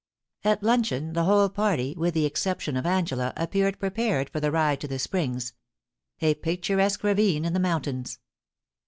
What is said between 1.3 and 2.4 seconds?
party, with the